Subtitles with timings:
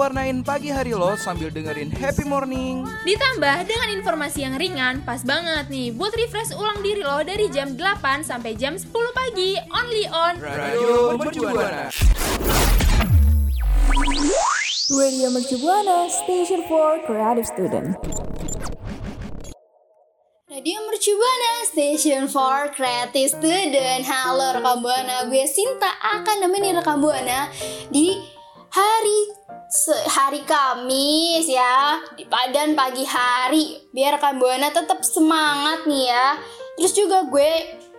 [0.00, 2.88] warnain pagi hari lo sambil dengerin happy morning.
[3.04, 7.76] Ditambah dengan informasi yang ringan, pas banget nih buat refresh ulang diri lo dari jam
[7.76, 11.92] 8 sampai jam 10 pagi, only on Radio Mercubuana.
[14.88, 18.00] Radio Mercubuana Station for Creative Student.
[20.48, 27.46] Radio Mercubuana Station for Creative Student Halo rekam Buana Gue Sinta akan nemenin rekam Buana
[27.86, 28.39] Di
[28.70, 29.18] hari
[30.08, 36.34] hari Kamis ya Di padan pagi hari Biar rekam Buana tetap semangat nih ya
[36.74, 37.50] Terus juga gue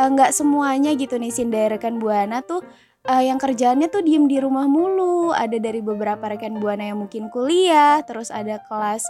[0.00, 2.64] eh, nggak semuanya gitu nih Sin dari rekan Buana tuh
[3.02, 5.34] eh, yang kerjaannya tuh diem di rumah mulu.
[5.34, 9.02] Ada dari beberapa rekan Buana yang mungkin kuliah, terus ada kelas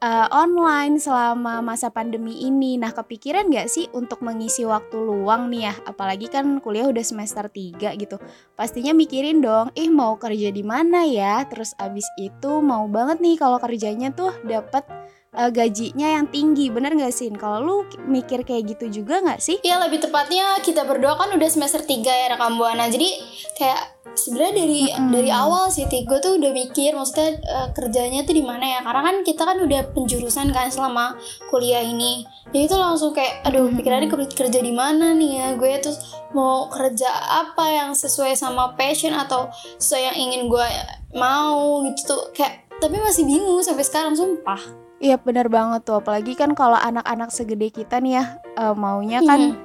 [0.00, 2.78] eh, online selama masa pandemi ini.
[2.78, 5.74] Nah, kepikiran nggak sih untuk mengisi waktu luang nih ya?
[5.90, 8.16] Apalagi kan kuliah udah semester 3 gitu.
[8.54, 11.42] Pastinya mikirin dong, ih mau kerja di mana ya?
[11.50, 14.86] Terus abis itu mau banget nih kalau kerjanya tuh dapat
[15.34, 16.68] eh, gajinya yang tinggi.
[16.70, 17.30] Bener nggak sih?
[17.34, 17.76] Kalau lu
[18.06, 19.56] mikir kayak gitu juga nggak sih?
[19.62, 22.90] Iya, lebih tepatnya kita berdua kan udah semester 3 ya rekam Buana.
[22.90, 23.08] Jadi
[23.54, 25.10] kayak sebenarnya dari Mm-mm.
[25.14, 28.80] dari awal sih gue tuh udah mikir maksudnya eh, kerjanya tuh di mana ya?
[28.82, 31.14] Karena kan kita kan udah penjurusan kan selama
[31.48, 32.26] kuliah ini.
[32.50, 35.48] Jadi itu langsung kayak aduh pikirannya kerja, kerja di mana nih ya?
[35.54, 35.98] Gue terus
[36.34, 37.10] mau kerja
[37.46, 40.68] apa yang sesuai sama passion atau sesuai yang ingin gue
[41.14, 44.89] mau gitu tuh kayak tapi masih bingung sampai sekarang sumpah.
[45.00, 45.98] Iya bener banget tuh.
[45.98, 48.24] Apalagi kan kalau anak-anak segede kita nih ya
[48.54, 49.56] eh, maunya kan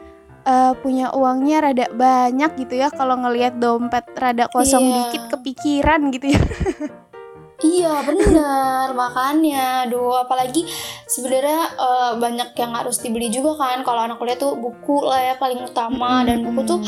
[0.42, 2.88] eh, punya uangnya rada banyak gitu ya.
[2.88, 4.96] Kalau ngelihat dompet rada kosong Iya.
[5.12, 6.42] dikit kepikiran gitu ya.
[7.56, 10.68] Iya bener makanya aduh apalagi
[11.08, 15.34] sebenarnya eh, banyak yang harus dibeli juga kan kalau anak kuliah tuh buku lah ya
[15.40, 16.80] paling utama dan buku tuh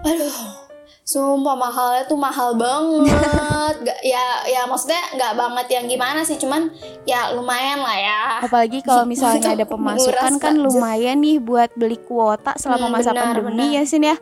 [0.00, 0.32] aduh
[1.06, 3.14] sumpah mahalnya tuh mahal banget
[3.86, 6.66] gak, ya ya maksudnya nggak banget yang gimana sih cuman
[7.06, 12.58] ya lumayan lah ya Apalagi kalau misalnya ada pemasukan kan lumayan nih buat beli kuota
[12.58, 13.76] selama Hmm, masa benar, pandemi benar.
[13.76, 14.16] ya Sin ya.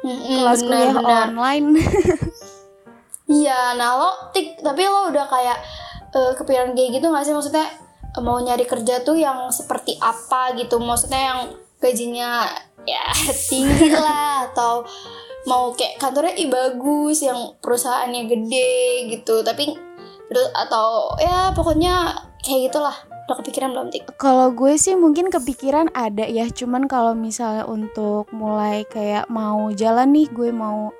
[0.00, 1.24] Mm-mm, Kelas benar, kuliah benar.
[1.28, 1.66] online.
[3.30, 5.58] Iya, nah lo tik, tapi lo udah kayak
[6.10, 7.62] eh, kepikiran kayak gitu gak sih maksudnya
[8.10, 11.40] eh, mau nyari kerja tuh yang seperti apa gitu, maksudnya yang
[11.78, 12.50] gajinya
[12.82, 13.06] ya
[13.46, 14.82] tinggi lah atau
[15.48, 19.72] mau kayak kantornya ih bagus, yang perusahaannya gede gitu, tapi
[20.54, 22.96] atau ya pokoknya kayak gitulah.
[23.30, 24.10] Udah kepikiran belum tik?
[24.18, 30.10] Kalau gue sih mungkin kepikiran ada ya, cuman kalau misalnya untuk mulai kayak mau jalan
[30.10, 30.90] nih, gue mau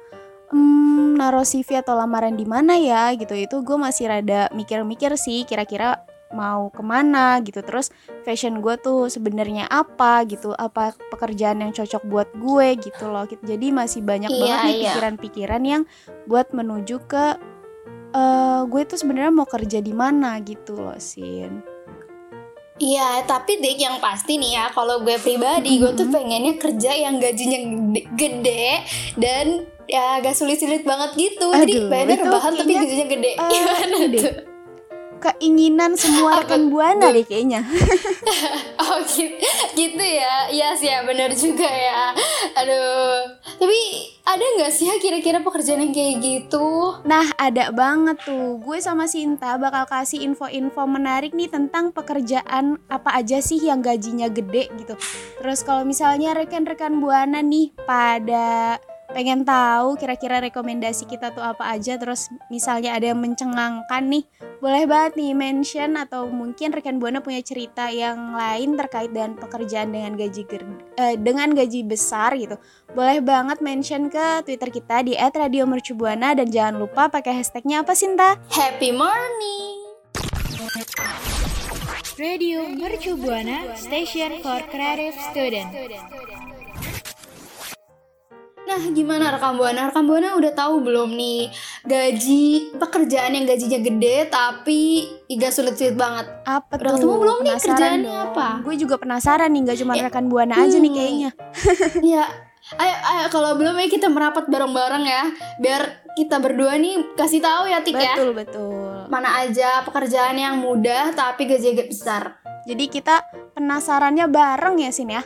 [0.55, 5.43] hmm, naruh CV atau lamaran di mana ya gitu, itu gue masih rada mikir-mikir sih
[5.43, 7.91] kira-kira mau ke mana gitu terus
[8.23, 13.67] fashion gue tuh sebenarnya apa gitu apa pekerjaan yang cocok buat gue gitu loh jadi
[13.71, 14.83] masih banyak Iya, banget nih iya.
[14.87, 15.83] pikiran-pikiran yang
[16.25, 17.27] buat menuju ke
[18.11, 21.63] eh gue tuh sebenarnya mau kerja di mana gitu loh sin
[22.81, 27.21] Iya, tapi Dik yang pasti nih ya, kalau gue pribadi, gue tuh pengennya kerja yang
[27.21, 28.69] gajinya gede, gede
[29.21, 29.47] dan
[29.85, 31.53] ya agak sulit-sulit banget gitu.
[31.53, 33.31] Jadi Aduh, bayarnya itu rebahan tapi gajinya gede.
[33.31, 34.23] eh, Gimana tuh?
[35.21, 37.63] Keinginan semua rekan buana deh kayaknya
[38.81, 39.47] Oh gitu,
[39.79, 42.11] gitu ya, iya sih ya bener juga ya.
[42.59, 43.79] Aduh, tapi
[44.27, 46.99] ada nggak sih ya kira-kira pekerjaan yang kayak gitu?
[47.07, 48.59] Nah, ada banget tuh.
[48.59, 54.27] Gue sama Sinta bakal kasih info-info menarik nih tentang pekerjaan apa aja sih yang gajinya
[54.27, 54.99] gede gitu.
[55.39, 58.81] Terus kalau misalnya rekan-rekan Buana nih pada
[59.11, 64.25] pengen tahu kira-kira rekomendasi kita tuh apa aja terus misalnya ada yang mencengangkan nih
[64.63, 69.91] boleh banget nih mention atau mungkin rekan buana punya cerita yang lain terkait dengan pekerjaan
[69.91, 72.55] dengan gaji ger- eh, dengan gaji besar gitu
[72.95, 78.39] boleh banget mention ke Twitter kita di @radiomercubuana dan jangan lupa pakai hashtagnya apa Sinta?
[78.55, 79.83] Happy morning.
[82.21, 85.73] Radio Mercu Buana Station for Creative Student.
[88.69, 89.91] Nah, gimana rekam buana?
[89.91, 91.51] Rekam buana udah tahu belum nih
[91.85, 96.29] gaji pekerjaan yang gajinya gede tapi gak sulit-sulit banget.
[96.45, 96.97] Apa Udah tuh?
[97.01, 98.27] ketemu belum nih Penasaran kerjaannya dong.
[98.31, 98.49] apa?
[98.63, 100.99] Gue juga penasaran nih, gak cuma rekan buana aja nih hmm.
[100.99, 101.31] kayaknya.
[102.15, 102.25] ya,
[102.79, 105.23] ayo, ayo kalau belum ya kita merapat bareng-bareng ya,
[105.59, 105.83] biar
[106.15, 108.15] kita berdua nih kasih tahu ya Tik ya.
[108.15, 108.95] Betul betul.
[109.11, 112.23] Mana aja pekerjaan yang mudah tapi gajinya gede besar.
[112.69, 113.25] Jadi kita
[113.57, 115.23] penasarannya bareng ya Sin ya.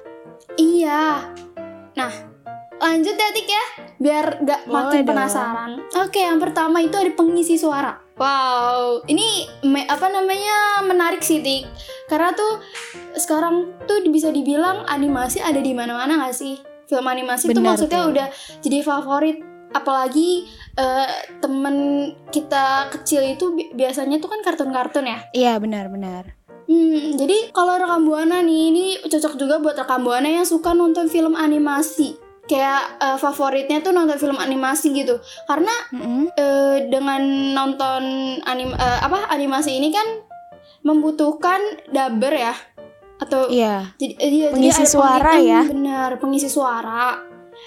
[0.54, 1.34] Iya.
[1.94, 2.33] Nah,
[2.84, 3.64] lanjut ya Tik ya,
[3.96, 5.08] biar gak Boleh makin dong.
[5.10, 5.70] penasaran.
[5.98, 7.96] Oke, yang pertama itu ada pengisi suara.
[8.14, 9.24] Wow, ini
[9.62, 11.64] me- apa namanya menarik sih Tik.
[12.04, 12.60] Karena tuh
[13.14, 16.60] sekarang tuh bisa dibilang animasi ada di mana-mana gak sih?
[16.84, 18.10] Film animasi tuh Benar maksudnya tuh.
[18.12, 18.26] udah
[18.60, 19.36] jadi favorit.
[19.72, 21.10] Apalagi eh,
[21.40, 21.76] temen
[22.28, 25.18] kita kecil itu bi- biasanya tuh kan kartun-kartun ya.
[25.32, 26.36] Iya benar-benar.
[26.64, 31.06] Hmm, jadi kalau rekam buana nih ini cocok juga buat rekam buana yang suka nonton
[31.06, 32.16] film animasi.
[32.44, 35.16] Kayak eh, favoritnya tuh nonton film animasi gitu.
[35.44, 36.28] Karena Mm-mm.
[36.30, 37.20] eh, dengan
[37.52, 38.02] nonton
[38.42, 40.04] anim eh, apa animasi ini kan
[40.82, 42.54] membutuhkan dubber ya
[43.16, 43.94] atau Iya.
[43.96, 45.60] jadi iya, jadi Pengisi ada suara pengisi- ya.
[45.64, 47.06] Benar, pengisi suara.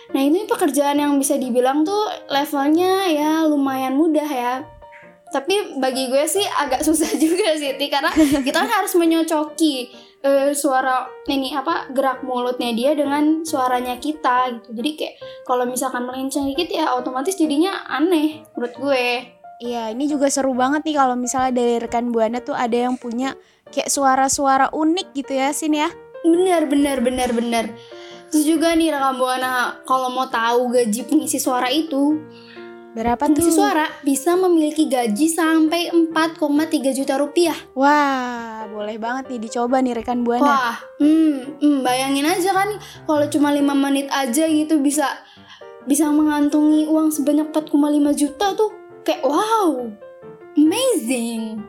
[0.08, 1.98] Nah, ini pekerjaan yang bisa dibilang tuh
[2.28, 4.62] levelnya ya lumayan mudah ya.
[5.28, 9.90] Tapi bagi gue sih agak susah juga sih, Ti, karena kita kan harus menyocoki
[10.28, 14.76] eh, suara ini apa gerak mulutnya dia dengan suaranya kita gitu.
[14.76, 15.14] Jadi kayak
[15.48, 19.06] kalau misalkan melenceng dikit ya otomatis jadinya aneh menurut gue.
[19.58, 23.34] Iya, ini juga seru banget nih kalau misalnya dari rekan buana tuh ada yang punya
[23.74, 25.90] kayak suara-suara unik gitu ya Sin ya.
[26.22, 27.66] Bener, bener, bener, bener.
[28.28, 32.20] Terus juga nih rekam buana kalau mau tahu gaji pengisi suara itu,
[32.92, 33.62] Berapa pengisi tuh?
[33.62, 37.54] suara bisa memiliki gaji sampai 4,3 juta rupiah.
[37.72, 40.42] Wah, boleh banget nih dicoba nih rekan buana.
[40.42, 42.70] Wah, hmm, hmm, bayangin aja kan
[43.06, 45.14] kalau cuma 5 menit aja gitu bisa
[45.86, 47.72] bisa mengantongi uang sebanyak 4,5
[48.14, 49.88] juta tuh kayak wow,
[50.58, 51.62] amazing.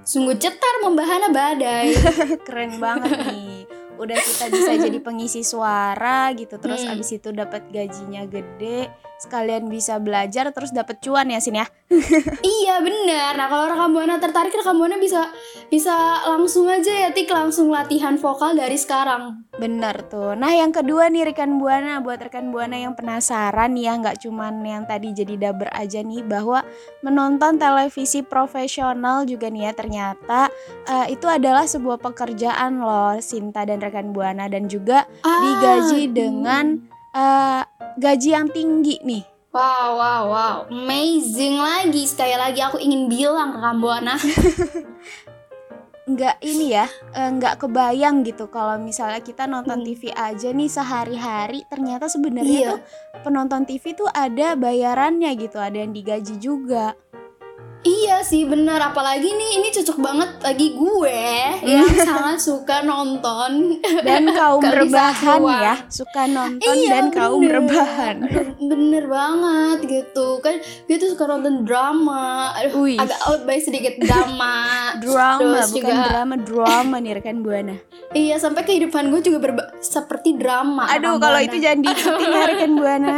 [0.00, 1.92] Sungguh cetar membahana badai.
[2.48, 3.68] Keren banget nih.
[4.00, 6.96] Udah kita bisa jadi pengisi suara gitu, terus Hmm.
[6.96, 11.66] abis itu dapat gajinya gede, sekalian bisa belajar terus dapat cuan ya Sin ya.
[12.44, 13.34] Iya benar.
[13.34, 15.32] Nah kalau rekam buana tertarik rekam buana bisa
[15.72, 19.44] bisa langsung aja ya tik langsung latihan vokal dari sekarang.
[19.58, 20.38] Bener tuh.
[20.38, 24.84] Nah yang kedua nih rekan buana, buat rekan buana yang penasaran ya, nggak cuman yang
[24.86, 26.62] tadi jadi daber aja nih, bahwa
[27.02, 30.40] menonton televisi profesional juga nih ya ternyata
[30.86, 36.14] eh, itu adalah sebuah pekerjaan loh Sinta dan rekan buana dan juga Ah, digaji hmm.
[36.14, 36.64] dengan
[37.10, 37.62] eh,
[37.96, 39.24] gaji yang tinggi nih.
[39.48, 44.14] Wow wow wow amazing lagi sekali lagi aku ingin bilang rekam buana.
[46.08, 49.86] nggak ini ya eh, nggak kebayang gitu kalau misalnya kita nonton Hmm.
[49.86, 52.70] TV aja nih sehari-hari ternyata sebenarnya Iya.
[52.72, 52.80] tuh
[53.20, 56.96] penonton TV tuh ada bayarannya gitu ada yang digaji juga
[57.88, 61.20] Iya sih bener apalagi nih ini cocok banget lagi gue
[61.64, 63.80] yang sangat suka nonton.
[64.04, 67.54] Dan kaum rebahan ya suka nonton Iya, dan kaum bener.
[67.58, 68.16] rebahan.
[68.68, 70.38] Bener banget gitu.
[70.38, 72.52] Kan Gue tuh suka nonton drama.
[72.54, 72.98] Aduh Wih.
[72.98, 74.92] agak out by sedikit drama.
[74.98, 77.76] Drama Terus bukan juga- drama drama nih rekan buana.
[78.10, 80.84] Iya sampai kehidupan gue juga berba- seperti drama.
[80.90, 81.46] Aduh kalau Buana.
[81.46, 83.16] itu jangan diikutin ya rekan buana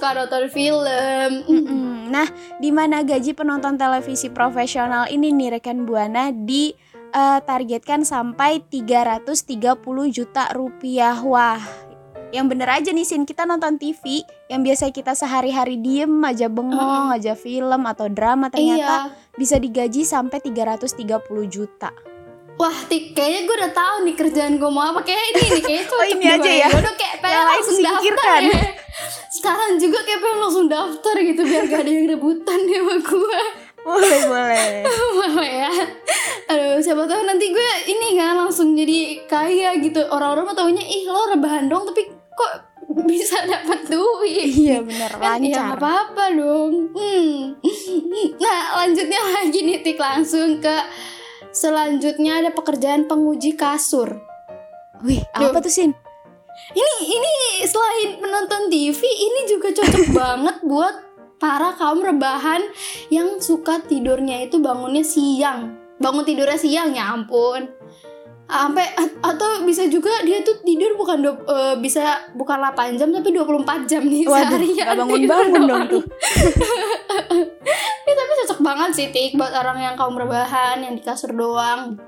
[0.00, 2.08] suka nonton film Mm-mm.
[2.08, 2.24] Nah,
[2.56, 9.60] di mana gaji penonton televisi profesional ini nih rekan Buana ditargetkan sampai 330
[10.08, 11.20] juta rupiah.
[11.20, 11.60] Wah,
[12.32, 17.12] yang bener aja nih Sin, kita nonton TV yang biasa kita sehari-hari diem aja bengong
[17.14, 19.36] aja film atau drama ternyata Iya.
[19.36, 20.96] bisa digaji sampai 330
[21.44, 21.92] juta.
[22.60, 25.00] Wah, Tik, kayaknya gue udah tahu nih kerjaan gue mau apa.
[25.00, 26.68] Kayak ini nih, kayaknya cocok Oh, ini aja ya?
[26.68, 28.60] Gue udah kayak pengen langsung daftar ya.
[29.30, 33.40] Sekarang juga kayak pengen langsung daftar gitu biar gak ada yang rebutan deh sama gue.
[33.80, 34.68] Boleh, boleh.
[35.18, 35.72] Malah ya.
[36.46, 40.04] Aduh, siapa tahu nanti gue ini kan langsung jadi kaya gitu.
[40.04, 42.52] Orang-orang mah taunya ih lo rebahan dong tapi kok
[43.08, 44.52] bisa dapat duit.
[44.52, 45.64] Iya bener, Kan ya lancar.
[45.64, 46.72] nggak apa-apa dong.
[46.92, 47.36] Hmm.
[48.40, 50.76] Nah lanjutnya lagi nih Tik langsung ke
[51.50, 54.18] selanjutnya ada pekerjaan penguji kasur.
[55.00, 55.92] Wih, apa tuh Sin?
[56.76, 60.94] Ini ini selain penonton TV ini juga cocok banget buat
[61.40, 62.60] para kaum rebahan
[63.08, 65.72] yang suka tidurnya itu bangunnya siang.
[65.96, 67.64] Bangun tidurnya siang ya ampun.
[68.50, 68.82] Sampai
[69.22, 74.02] atau bisa juga dia tuh tidur bukan eh, bisa bukan 8 jam tapi 24 jam
[74.02, 74.94] nih Waduh, seharian.
[74.98, 76.02] bangun-bangun dong tuh.
[78.70, 81.98] Banget sih Tik buat orang yang kaum rebahan yang di kasur doang.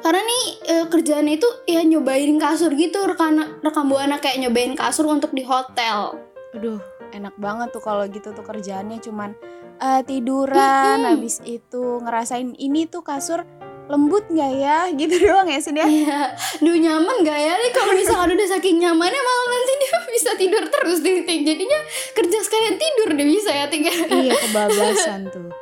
[0.00, 5.04] Karena nih eh, kerjaannya itu ya nyobain kasur gitu rekan rekam buana kayak nyobain kasur
[5.12, 6.16] untuk di hotel.
[6.56, 6.80] Aduh,
[7.12, 9.36] enak banget tuh kalau gitu tuh kerjaannya cuman
[9.76, 11.20] eh, tiduran, Mm-mm.
[11.20, 13.44] habis itu ngerasain ini tuh kasur
[13.88, 15.84] lembut nggak ya, gitu doang ya Sin ya.
[15.84, 20.30] Iya, duh nyaman gak ya nih kalau misalkan udah saking nyamannya malah nanti dia bisa
[20.36, 21.24] tidur terus Tik.
[21.24, 21.80] Jadinya
[22.12, 23.82] kerja sekalian tidur deh bisa ya Tik.
[24.14, 25.48] iya kebablasan tuh.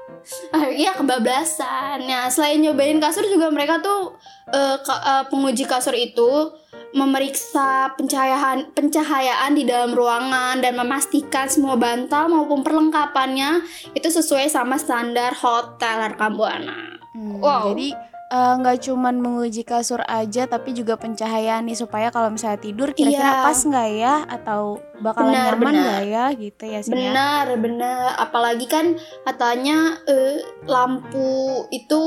[0.50, 2.02] Ah, iya kebablasan.
[2.02, 4.18] Nah selain nyobain kasur juga mereka tuh
[4.48, 6.50] eh, ka- eh, penguji kasur itu
[6.90, 14.74] memeriksa pencahayaan pencahayaan di dalam ruangan dan memastikan semua bantal maupun perlengkapannya itu sesuai sama
[14.74, 16.98] standar hotel rekam buana.
[17.14, 17.70] Hmm, Wow.
[17.70, 17.94] Jadi
[18.26, 23.22] eh, nggak cuman menguji kasur aja tapi juga pencahayaan nih supaya kalau misalnya tidur kira-kira
[23.32, 23.44] Iya.
[23.44, 24.62] pas nggak ya atau
[24.98, 27.12] bakalan Benar, nyaman nggak ya gitu ya Sin ya.
[27.12, 28.02] Benar, benar.
[28.18, 31.28] Apalagi kan katanya eh, lampu
[31.70, 32.02] itu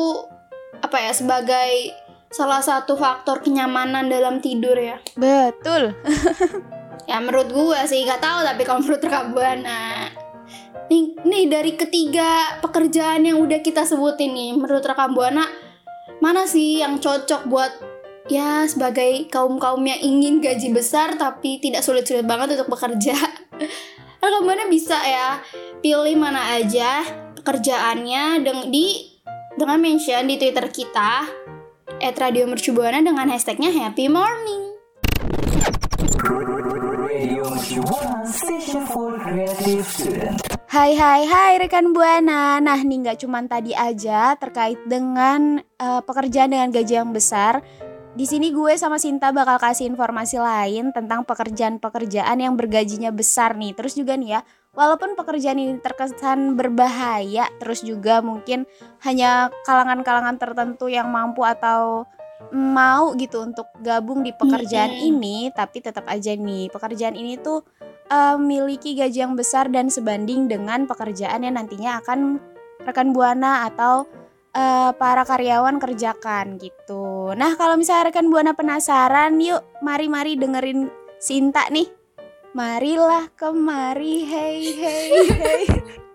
[0.79, 1.91] apa ya sebagai
[2.29, 4.99] salah satu faktor kenyamanan dalam tidur ya.
[5.15, 5.91] Betul.
[7.07, 10.13] Ya menurut gue sih gak tahu tapi kalau menurut rekam buana.
[10.93, 15.41] Nih, nih dari ketiga pekerjaan yang udah kita sebutin nih menurut rekam buana
[16.19, 17.71] mana sih yang cocok buat
[18.29, 23.15] ya sebagai kaum kaum yang ingin gaji besar tapi tidak sulit-sulit banget untuk bekerja.
[24.19, 25.39] rekam buana bisa ya
[25.79, 27.03] pilih mana aja
[27.39, 29.15] pekerjaannya deng- di
[29.55, 31.27] dengan mention di Twitter kita
[31.99, 34.75] at Radio Mercubuana dengan hashtagnya Happy Morning.
[37.03, 40.48] Radio Mercubuana Station for Creative Student.
[40.69, 42.61] Hai hai hai rekan Buana.
[42.61, 47.65] Nah, nih nggak cuman tadi aja terkait dengan eh, pekerjaan dengan gaji yang besar.
[48.13, 53.73] Di sini gue sama Sinta bakal kasih informasi lain tentang pekerjaan-pekerjaan yang bergajinya besar nih.
[53.73, 54.39] Terus juga nih ya,
[54.77, 58.69] walaupun pekerjaan ini terkesan berbahaya, terus juga mungkin
[59.01, 62.05] hanya kalangan-kalangan tertentu yang mampu atau
[62.55, 65.10] mau gitu untuk gabung di pekerjaan Mm-mm.
[65.12, 67.62] ini, tapi tetap aja nih pekerjaan ini tuh
[68.08, 72.39] eh, memiliki gaji yang besar dan sebanding dengan pekerjaan yang nantinya akan
[72.84, 74.08] rekan buana atau
[74.55, 77.36] eh, para karyawan kerjakan gitu.
[77.36, 81.91] Nah kalau misalnya rekan buana penasaran, yuk mari-mari dengerin Sinta nih.
[82.55, 85.63] Marilah kemari, hey hey hey.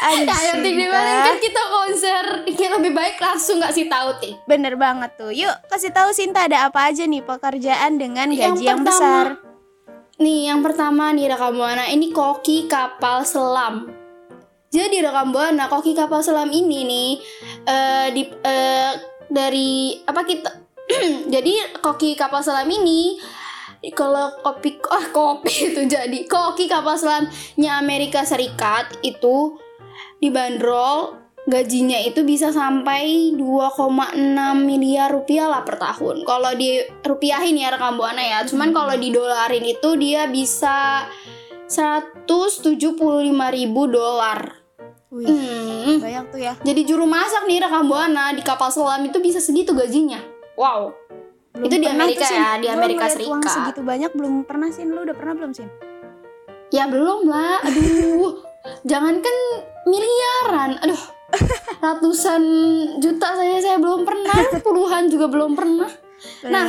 [0.00, 0.96] Yang tinggi Sinta.
[0.96, 2.24] banget kan kita konser
[2.56, 5.28] Kayak lebih baik langsung nggak sih tahu Tik Bener banget tuh.
[5.28, 9.26] Yuk kasih tahu Sinta ada apa aja nih pekerjaan dengan Yang gaji yang, pertama, besar.
[10.20, 13.92] Nih yang pertama nih rekam buana Ini koki kapal selam
[14.72, 17.10] Jadi rekam buana koki kapal selam ini nih
[17.68, 18.92] eh di, eh,
[19.28, 20.50] Dari apa kita
[21.34, 21.52] Jadi
[21.84, 23.20] koki kapal selam ini
[23.88, 29.56] kalau kopi ah kopi itu jadi koki kapal selamnya Amerika Serikat itu
[30.20, 31.16] dibanderol
[31.48, 34.12] gajinya itu bisa sampai 2,6
[34.60, 36.28] miliar rupiah lah per tahun.
[36.28, 38.44] Kalau di rupiahin ya rekam buana ya.
[38.44, 41.08] Cuman kalau di dolarin itu dia bisa
[41.64, 42.76] 175
[43.50, 44.60] ribu dolar.
[45.10, 45.98] Wih, Hmm.
[45.98, 46.54] banyak tuh ya.
[46.62, 50.22] Jadi juru masak nih rekam buana di kapal selam itu bisa segitu gajinya.
[50.54, 50.99] Wow.
[51.60, 52.40] Belum Itu di Amerika tuh, Sin.
[52.40, 53.52] ya, di Amerika ngeliat Uang Serikat.
[53.52, 54.84] segitu banyak belum pernah sih.
[54.88, 55.68] Lu udah pernah belum sih?
[56.72, 58.40] Ya belum lah, aduh.
[58.88, 59.36] Jangankan
[59.84, 61.02] miliaran, aduh.
[61.80, 62.42] Ratusan
[62.98, 65.88] juta saya saya belum pernah, puluhan juga belum pernah.
[66.44, 66.66] Nah.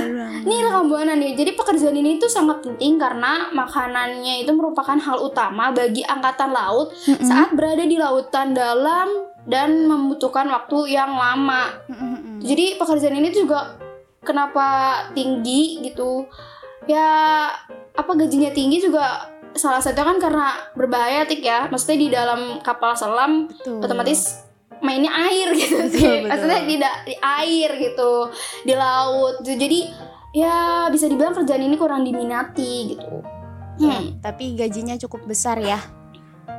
[0.48, 1.36] Ini rekam buana nih.
[1.36, 6.96] Jadi pekerjaan ini tuh sangat penting karena makanannya itu merupakan hal utama bagi angkatan laut
[7.04, 7.20] Mm-mm.
[7.28, 11.68] saat berada di lautan dalam dan membutuhkan waktu yang lama.
[11.92, 12.40] Mm-mm.
[12.40, 13.76] Jadi pekerjaan ini juga
[14.22, 14.66] kenapa
[15.14, 16.26] tinggi gitu?
[16.86, 17.10] Ya
[17.94, 21.68] apa gajinya tinggi juga salah satu kan karena berbahaya tik ya.
[21.68, 23.82] Maksudnya di dalam kapal selam Betul.
[23.84, 24.42] otomatis
[24.82, 26.02] mainnya air gitu Betul, sih.
[26.02, 26.30] betul.
[26.30, 28.12] Maksudnya tidak di air gitu,
[28.66, 29.36] di laut.
[29.42, 29.58] gitu.
[29.60, 29.80] Jadi
[30.32, 33.22] ya bisa dibilang kerjaan ini kurang diminati gitu.
[33.82, 35.78] Hmm, Tapi gajinya cukup besar ya.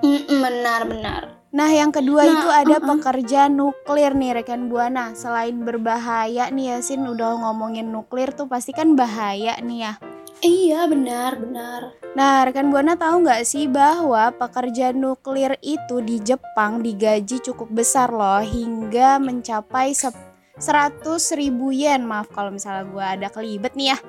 [0.03, 1.23] Mm-mm, benar benar.
[1.53, 2.89] Nah, yang kedua Nah, itu ada uh-uh.
[2.97, 5.13] pekerja nuklir nih rekan Buana.
[5.13, 9.93] Selain berbahaya nih Yasin udah ngomongin nuklir tuh pasti kan bahaya nih ya.
[10.41, 11.93] Iya benar benar.
[12.17, 18.09] Nah, rekan Buana tahu nggak sih bahwa pekerja nuklir itu di Jepang digaji cukup besar
[18.09, 21.05] loh hingga mencapai sep- 100
[21.37, 22.03] ribu yen.
[22.03, 23.99] Maaf kalau misalnya gua ada kelibet nih ya.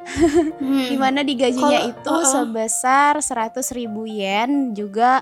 [0.00, 0.88] Hmm.
[0.88, 2.24] Di mana digajinya Kalau- itu uh-uh.
[2.24, 5.20] sebesar 100 ribu yen juga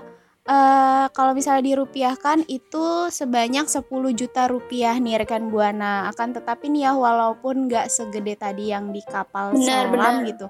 [0.49, 3.85] eh kalau misalnya dirupiahkan itu sebanyak 10
[4.17, 9.05] juta rupiah nih rekan Buana akan tetapi nih ya walaupun nggak segede tadi yang di
[9.05, 10.25] kapal Benar, selam benar.
[10.25, 10.47] gitu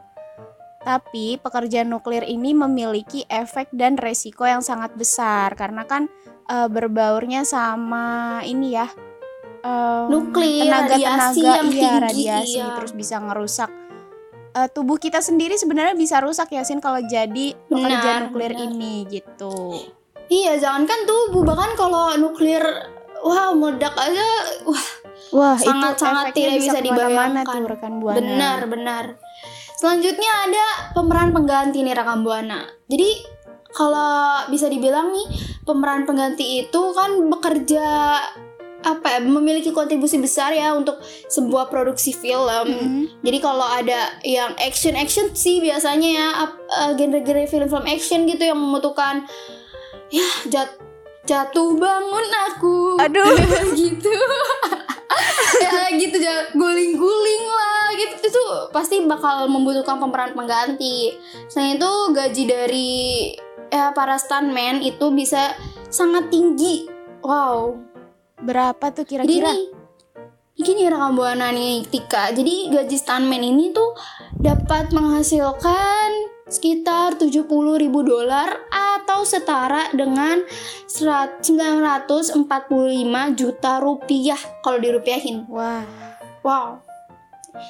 [0.79, 6.07] tapi pekerjaan nuklir ini memiliki efek dan resiko yang sangat besar karena kan
[6.47, 8.87] eh, berbaurnya sama ini ya
[9.67, 12.75] em, Nuklir, tenaga-tenaga radiasi yang iya tinggi, radiasi iya.
[12.79, 13.67] terus bisa ngerusak
[14.51, 18.65] eh, tubuh kita sendiri sebenarnya bisa rusak ya Sin kalau jadi pekerja nuklir benar.
[18.65, 19.55] ini gitu.
[20.27, 22.61] Iya jangankan tubuh bahkan kalau nuklir
[23.19, 24.27] wah meledak aja
[24.63, 24.87] wah
[25.29, 27.05] Wah Sangat-sangat itu efeknya tidak bisa ke mana-mana
[27.45, 27.45] dibayangkan.
[27.45, 28.17] tuh rekan buana.
[28.17, 29.05] benar benar.
[29.77, 32.65] Selanjutnya ada pemeran pengganti nih rekam buana.
[32.89, 33.09] Jadi
[33.69, 35.27] kalau bisa dibilang nih
[35.61, 37.85] pemeran pengganti itu kan bekerja
[38.79, 42.67] apa ya memiliki kontribusi besar ya untuk sebuah produksi film.
[42.67, 43.03] Mm-mm.
[43.23, 48.59] Jadi kalau ada yang action action sih biasanya ya eh, genre-genre film-film action gitu yang
[48.59, 49.27] membutuhkan
[50.09, 50.69] ya jat
[51.29, 53.37] jatuh bangun aku Aduh.
[53.77, 54.09] gitu
[55.63, 56.17] ya gitu
[56.57, 58.43] guling-guling lah gitu itu
[58.73, 61.13] pasti bakal membutuhkan pemeran pengganti
[61.45, 62.91] selain itu gaji dari
[63.69, 65.53] ya para stuntman itu bisa
[65.93, 66.89] sangat tinggi
[67.21, 67.77] wow
[68.39, 69.51] Berapa tuh kira-kira?
[70.59, 72.35] gini rekam buana nih Tika.
[72.35, 73.95] Jadi gaji stuntman ini tuh
[74.35, 76.09] dapat menghasilkan
[76.51, 77.47] sekitar 70.000
[77.79, 80.43] ribu dolar atau setara dengan
[80.83, 82.35] serat- 945
[83.39, 85.47] juta rupiah kalau dirupiahin.
[85.47, 85.87] Wah,
[86.43, 86.83] wow.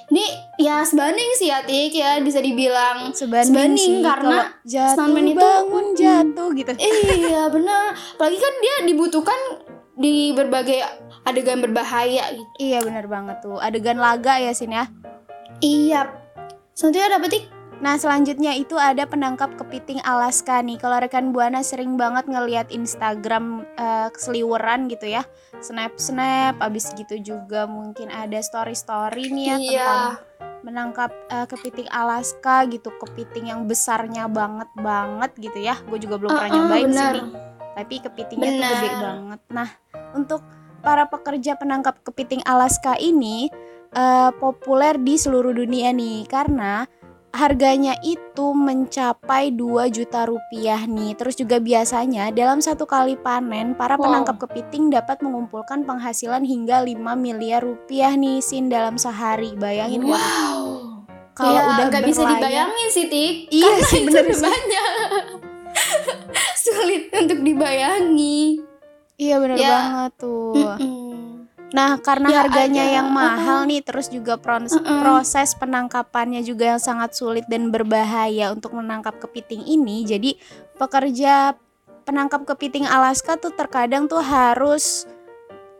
[0.09, 0.25] Ini
[0.57, 5.39] ya sebanding sih ya Tik ya bisa dibilang sebanding, Sebanding, sih karena jatuh stuntman itu-
[5.39, 6.71] bangun jatuh gitu.
[7.15, 7.93] iya benar.
[8.17, 9.39] Apalagi kan dia dibutuhkan
[9.99, 10.79] di berbagai
[11.21, 13.59] adegan berbahaya gitu Iya benar banget tuh.
[13.59, 14.87] Adegan laga ya Sin ya.
[15.59, 16.07] Iya.
[16.71, 17.43] Selanjutnya ada apa Tik?
[17.79, 20.75] Nah selanjutnya itu ada penangkap kepiting Alaska nih.
[20.75, 25.23] Kalau rekan buana sering banget ngelihat Instagram eh, keseliweran gitu ya,
[25.59, 26.55] snap snap.
[26.59, 29.67] Abis gitu juga mungkin ada story story nih ya Iya.
[29.79, 30.15] tentang
[30.59, 32.91] menangkap eh, kepiting Alaska gitu.
[32.95, 35.75] Kepiting yang besarnya banget banget gitu ya.
[35.87, 37.13] Gue juga belum pernah Uh-uh, nyobain benar.
[37.15, 37.23] sih.
[37.79, 39.39] Tapi kepitingnya tuh gede banget.
[39.49, 39.69] Nah
[40.11, 40.43] untuk
[40.79, 43.47] para pekerja penangkap kepiting Alaska ini
[43.89, 46.83] eh, populer di seluruh dunia nih karena
[47.29, 51.13] harganya itu mencapai 2 juta rupiah nih.
[51.13, 54.05] Terus juga biasanya dalam satu kali panen para Wow.
[54.05, 59.53] penangkap kepiting dapat mengumpulkan penghasilan hingga 5 miliar rupiah nih sin dalam sehari.
[59.53, 60.09] Bayangin?
[60.09, 61.05] Wow.
[61.33, 63.35] Kalau Ya, udah nggak bisa dibayangin sih Tik.
[63.47, 64.43] Iya sih, bener sih.
[64.43, 65.48] banyak.
[66.69, 68.61] Sulit untuk dibayangi.
[69.19, 69.69] Iya bener Ya.
[69.73, 70.53] banget tuh.
[70.55, 71.49] Mm-mm.
[71.69, 72.95] Nah, karena Ya, harganya ada.
[72.97, 73.69] yang mahal Uh-uh.
[73.69, 75.01] nih, terus juga prons- Uh-uh.
[75.05, 80.01] proses penangkapannya juga yang sangat sulit dan berbahaya untuk menangkap kepiting ini.
[80.01, 80.33] Jadi,
[80.81, 81.53] pekerja
[82.09, 85.05] penangkap kepiting Alaska tuh terkadang tuh harus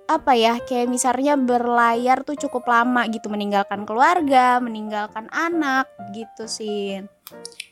[0.05, 7.01] apa ya, kayak misalnya berlayar tuh cukup lama gitu, meninggalkan keluarga, meninggalkan anak gitu sih.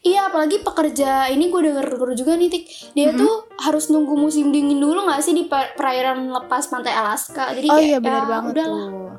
[0.08, 2.63] Iya, apalagi pekerja ini gue denger denger juga nih Tik.
[2.93, 3.20] Dia Mm-mm.
[3.20, 7.52] tuh harus nunggu musim dingin dulu nggak sih di per- perairan lepas pantai Alaska.
[7.52, 8.88] Jadi Oh kayak, iya benar ya, banget udahlah.
[8.88, 9.12] tuh.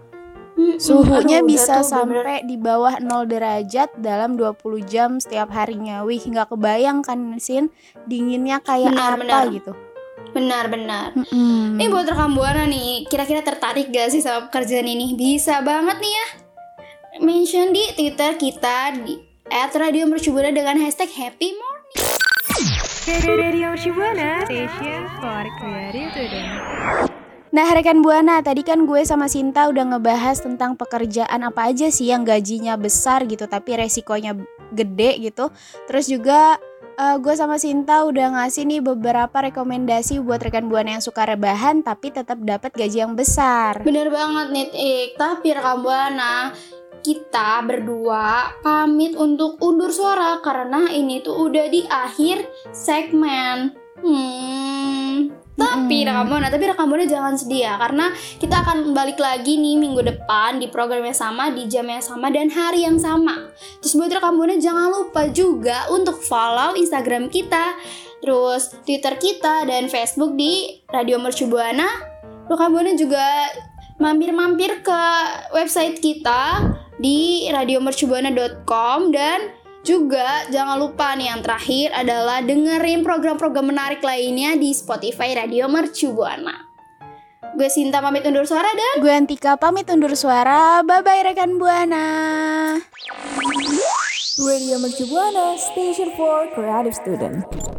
[0.58, 6.02] Suhunya Aduh, bisa tuh sampai di bawah 0 derajat dalam 20 jam setiap harinya.
[6.02, 7.70] Wih, nggak kebayang kan, Sin?
[8.04, 9.44] Dinginnya kayak Benar, apa benar.
[9.52, 9.72] gitu.
[10.28, 11.16] benar-benar.
[11.16, 11.78] Mm-mm.
[11.78, 15.16] Ini buat rekam buana nih, kira-kira tertarik gak sih sama pekerjaan ini?
[15.16, 16.26] Bisa banget nih ya.
[17.18, 21.78] Mention di Twitter kita di @radiomercubuana dengan hashtag Happy Morning.
[23.08, 26.48] Radio Shibuana Station for Creative Student.
[27.48, 32.12] Nah rekan Buana, tadi kan gue sama Sinta udah ngebahas tentang pekerjaan apa aja sih
[32.12, 34.36] yang gajinya besar gitu tapi resikonya
[34.76, 35.48] gede gitu.
[35.88, 36.60] Terus juga
[37.00, 41.80] eh, gue sama Sinta udah ngasih nih beberapa rekomendasi buat rekan Buana yang suka rebahan
[41.80, 43.80] tapi tetap dapat gaji yang besar.
[43.80, 45.08] Bener banget nih, Ik.
[45.16, 46.52] Tapi rekam buana
[47.00, 53.74] kita berdua pamit untuk undur suara karena ini tuh udah di akhir segmen.
[53.98, 55.38] Hmm.
[55.58, 59.74] Tapi rekam buana, tapi rekam buana jangan sedih ya karena kita akan balik lagi nih
[59.74, 63.50] minggu depan di program yang sama, di jam yang sama dan hari yang sama.
[63.82, 67.74] Terus buat rekam buana jangan lupa juga untuk follow Instagram kita,
[68.22, 71.90] terus Twitter kita dan Facebook di Radio Mercu Buana.
[72.46, 73.26] Rekam buana juga
[73.98, 75.02] mampir-mampir ke
[75.50, 79.54] website kita di radiomercubuana.com dan
[79.86, 86.12] juga jangan lupa nih yang terakhir adalah dengerin program-program menarik lainnya di Spotify Radio Mercu
[86.12, 86.68] Buana.
[87.56, 90.84] Gue Sinta pamit undur suara dan Gue Antika pamit undur suara.
[90.84, 92.06] Bye bye rekan Buana.
[94.38, 97.77] Radio Mercu Buana, Station for Creative Student.